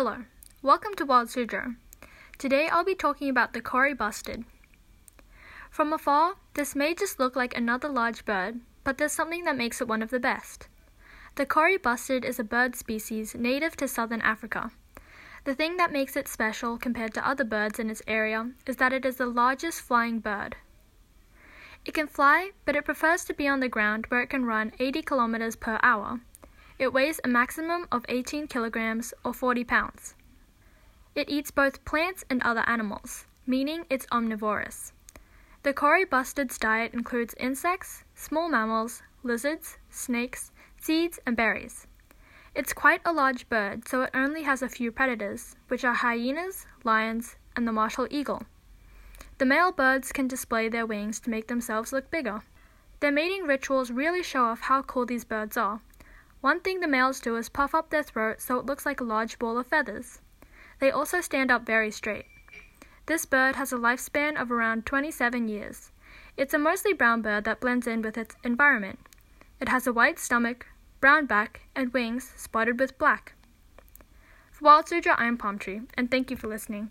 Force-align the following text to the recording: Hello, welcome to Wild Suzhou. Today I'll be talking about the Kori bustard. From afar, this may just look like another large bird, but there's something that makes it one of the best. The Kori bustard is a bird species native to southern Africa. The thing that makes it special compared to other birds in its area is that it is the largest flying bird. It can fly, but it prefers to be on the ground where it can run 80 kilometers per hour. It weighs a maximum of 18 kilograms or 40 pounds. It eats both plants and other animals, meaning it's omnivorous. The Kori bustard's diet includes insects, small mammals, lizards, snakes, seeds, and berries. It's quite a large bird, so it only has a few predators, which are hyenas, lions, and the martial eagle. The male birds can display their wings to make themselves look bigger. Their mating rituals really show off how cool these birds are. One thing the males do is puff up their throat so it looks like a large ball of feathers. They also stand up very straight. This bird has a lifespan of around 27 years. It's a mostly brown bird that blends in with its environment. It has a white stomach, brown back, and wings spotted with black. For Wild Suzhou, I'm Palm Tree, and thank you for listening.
Hello, 0.00 0.18
welcome 0.62 0.94
to 0.94 1.04
Wild 1.04 1.26
Suzhou. 1.26 1.74
Today 2.38 2.68
I'll 2.68 2.84
be 2.84 2.94
talking 2.94 3.28
about 3.28 3.52
the 3.52 3.60
Kori 3.60 3.94
bustard. 3.94 4.44
From 5.70 5.92
afar, 5.92 6.36
this 6.54 6.76
may 6.76 6.94
just 6.94 7.18
look 7.18 7.34
like 7.34 7.56
another 7.56 7.88
large 7.88 8.24
bird, 8.24 8.60
but 8.84 8.96
there's 8.96 9.10
something 9.10 9.42
that 9.42 9.56
makes 9.56 9.80
it 9.80 9.88
one 9.88 10.00
of 10.00 10.10
the 10.10 10.20
best. 10.20 10.68
The 11.34 11.46
Kori 11.46 11.78
bustard 11.78 12.24
is 12.24 12.38
a 12.38 12.44
bird 12.44 12.76
species 12.76 13.34
native 13.34 13.76
to 13.78 13.88
southern 13.88 14.20
Africa. 14.20 14.70
The 15.42 15.56
thing 15.56 15.78
that 15.78 15.90
makes 15.90 16.14
it 16.14 16.28
special 16.28 16.78
compared 16.78 17.12
to 17.14 17.28
other 17.28 17.42
birds 17.42 17.80
in 17.80 17.90
its 17.90 18.02
area 18.06 18.52
is 18.68 18.76
that 18.76 18.92
it 18.92 19.04
is 19.04 19.16
the 19.16 19.26
largest 19.26 19.80
flying 19.80 20.20
bird. 20.20 20.54
It 21.84 21.94
can 21.94 22.06
fly, 22.06 22.52
but 22.64 22.76
it 22.76 22.84
prefers 22.84 23.24
to 23.24 23.34
be 23.34 23.48
on 23.48 23.58
the 23.58 23.68
ground 23.68 24.06
where 24.10 24.20
it 24.22 24.30
can 24.30 24.44
run 24.44 24.70
80 24.78 25.02
kilometers 25.02 25.56
per 25.56 25.80
hour. 25.82 26.20
It 26.78 26.92
weighs 26.92 27.20
a 27.24 27.28
maximum 27.28 27.88
of 27.90 28.04
18 28.08 28.46
kilograms 28.46 29.12
or 29.24 29.34
40 29.34 29.64
pounds. 29.64 30.14
It 31.14 31.28
eats 31.28 31.50
both 31.50 31.84
plants 31.84 32.24
and 32.30 32.40
other 32.42 32.62
animals, 32.68 33.26
meaning 33.46 33.84
it's 33.90 34.06
omnivorous. 34.12 34.92
The 35.64 35.72
Kori 35.72 36.04
bustard's 36.04 36.56
diet 36.56 36.94
includes 36.94 37.34
insects, 37.40 38.04
small 38.14 38.48
mammals, 38.48 39.02
lizards, 39.24 39.78
snakes, 39.90 40.52
seeds, 40.80 41.18
and 41.26 41.36
berries. 41.36 41.88
It's 42.54 42.72
quite 42.72 43.00
a 43.04 43.12
large 43.12 43.48
bird, 43.48 43.88
so 43.88 44.02
it 44.02 44.10
only 44.14 44.44
has 44.44 44.62
a 44.62 44.68
few 44.68 44.92
predators, 44.92 45.56
which 45.66 45.84
are 45.84 45.94
hyenas, 45.94 46.66
lions, 46.84 47.34
and 47.56 47.66
the 47.66 47.72
martial 47.72 48.06
eagle. 48.08 48.42
The 49.38 49.44
male 49.44 49.72
birds 49.72 50.12
can 50.12 50.28
display 50.28 50.68
their 50.68 50.86
wings 50.86 51.18
to 51.20 51.30
make 51.30 51.48
themselves 51.48 51.92
look 51.92 52.08
bigger. 52.10 52.42
Their 53.00 53.12
mating 53.12 53.44
rituals 53.44 53.90
really 53.90 54.22
show 54.22 54.44
off 54.44 54.60
how 54.60 54.82
cool 54.82 55.06
these 55.06 55.24
birds 55.24 55.56
are. 55.56 55.80
One 56.40 56.60
thing 56.60 56.80
the 56.80 56.86
males 56.86 57.20
do 57.20 57.36
is 57.36 57.48
puff 57.48 57.74
up 57.74 57.90
their 57.90 58.02
throat 58.02 58.40
so 58.40 58.58
it 58.58 58.66
looks 58.66 58.86
like 58.86 59.00
a 59.00 59.04
large 59.04 59.38
ball 59.38 59.58
of 59.58 59.66
feathers. 59.66 60.20
They 60.78 60.90
also 60.90 61.20
stand 61.20 61.50
up 61.50 61.66
very 61.66 61.90
straight. 61.90 62.26
This 63.06 63.26
bird 63.26 63.56
has 63.56 63.72
a 63.72 63.76
lifespan 63.76 64.40
of 64.40 64.52
around 64.52 64.86
27 64.86 65.48
years. 65.48 65.90
It's 66.36 66.54
a 66.54 66.58
mostly 66.58 66.92
brown 66.92 67.22
bird 67.22 67.44
that 67.44 67.60
blends 67.60 67.86
in 67.86 68.02
with 68.02 68.16
its 68.16 68.36
environment. 68.44 69.00
It 69.60 69.68
has 69.68 69.86
a 69.86 69.92
white 69.92 70.20
stomach, 70.20 70.66
brown 71.00 71.26
back, 71.26 71.62
and 71.74 71.92
wings 71.92 72.32
spotted 72.36 72.78
with 72.78 72.98
black. 72.98 73.34
For 74.52 74.64
Wild 74.66 74.86
Suzhou, 74.86 75.14
I'm 75.16 75.36
Palm 75.36 75.58
Tree, 75.58 75.80
and 75.94 76.10
thank 76.10 76.30
you 76.30 76.36
for 76.36 76.46
listening. 76.46 76.90